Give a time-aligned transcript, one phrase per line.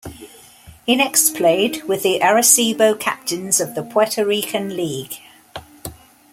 [0.83, 5.19] He next played with the Arecibo Captains of the Puerto Rican League.